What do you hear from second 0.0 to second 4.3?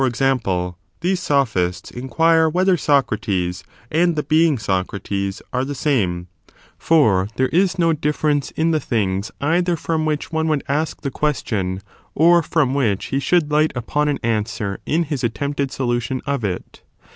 ^. example, these sophists inquire whether Soorates and the